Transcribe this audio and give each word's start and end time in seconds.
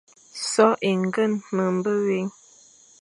So 0.51 0.67
é 0.87 0.91
ñgeñ 1.03 1.31
me 1.53 1.65
be 1.83 1.93
wé, 2.05 2.19